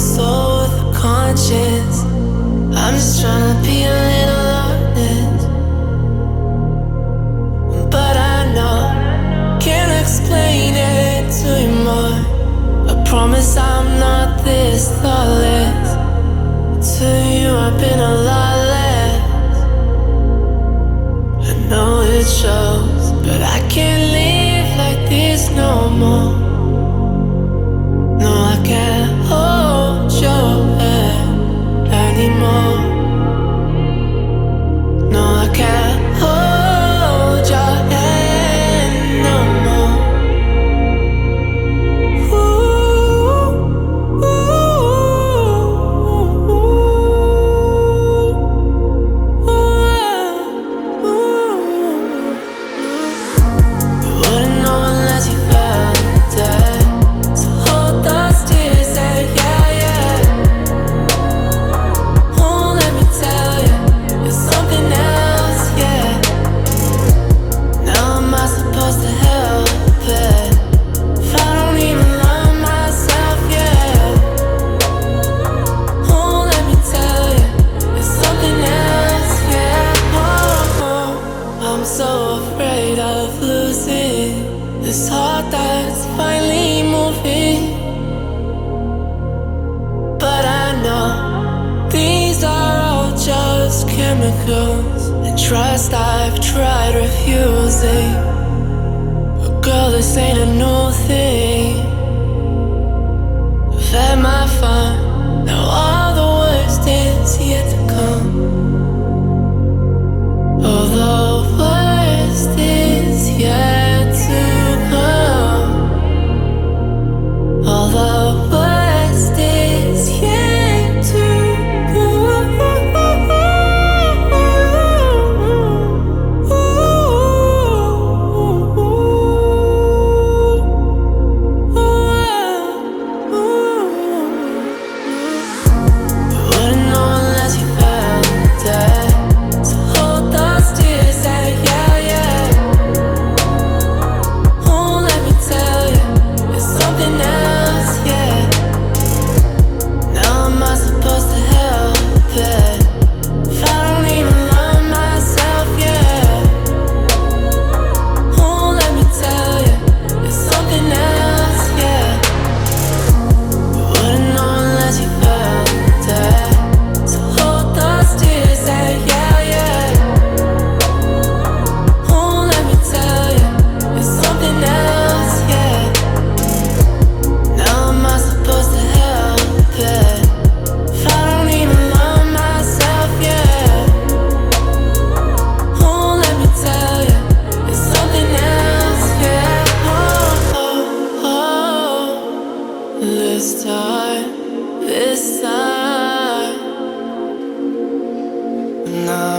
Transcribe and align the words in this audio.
soul 0.00 0.62
with 0.62 0.72
a 0.80 0.98
conscience. 0.98 2.04
I'm 2.74 2.94
just 2.94 3.20
trying 3.20 3.54
to 3.54 3.62
be 3.62 3.84
a 3.84 3.92
little 4.10 4.46
honest. 4.64 5.46
But 7.90 8.16
I 8.16 8.50
know, 8.56 9.58
can't 9.60 9.92
explain 10.00 10.72
it 10.74 11.30
to 11.40 11.50
you 11.62 11.72
more. 11.84 12.18
I 12.90 13.04
promise 13.04 13.56
I'm 13.58 14.00
not 14.00 14.42
this 14.42 14.88
thoughtless. 15.02 15.90
To 16.98 17.08
you, 17.36 17.50
I've 17.54 17.78
been 17.78 18.00
a 18.00 18.14
lot 18.30 18.56
less. 18.74 19.56
I 21.50 21.52
know 21.68 22.00
it 22.00 22.24
shows, 22.24 23.12
but 23.26 23.42
I 23.42 23.60
can't 23.68 24.04
live 24.18 24.68
like 24.78 25.10
this 25.10 25.50
no 25.50 25.90
more. 25.90 26.49
I'm 81.80 81.86
so 81.86 82.42
afraid 82.42 82.98
of 82.98 83.40
losing 83.40 84.82
this 84.82 85.08
heart 85.08 85.50
that's 85.50 86.04
finally 86.14 86.82
moving. 86.82 87.60
But 90.18 90.44
I 90.44 90.82
know 90.82 91.88
these 91.88 92.44
are 92.44 92.80
all 92.82 93.10
just 93.16 93.88
chemicals, 93.88 95.08
and 95.08 95.38
trust 95.38 95.94
I've 95.94 96.38
tried 96.42 96.96
refusing. 96.96 98.12
But 99.40 99.62
girl, 99.62 99.90
this 99.90 100.18
ain't 100.18 100.38
a 100.38 100.52
new 100.52 100.92
thing. 101.06 101.49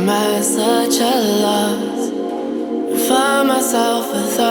am 0.00 0.08
I 0.08 0.40
such 0.40 0.98
a 1.00 1.14
loss? 1.42 2.10
Find 3.08 3.48
myself 3.48 4.06
a 4.14 4.22
thought. 4.34 4.49